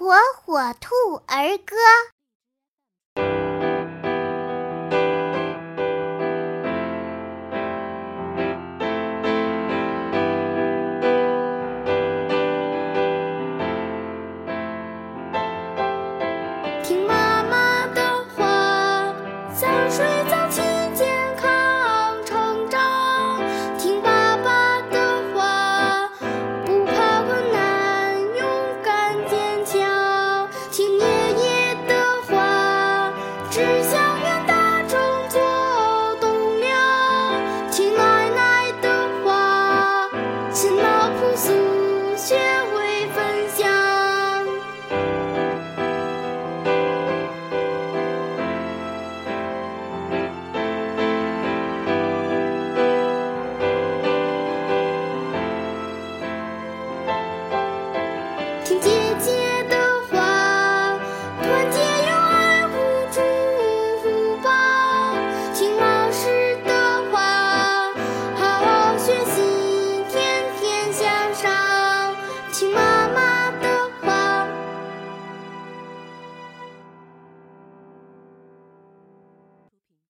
[0.00, 0.14] 火
[0.46, 0.94] 火兔
[1.26, 1.76] 儿歌。
[40.52, 40.89] tonight.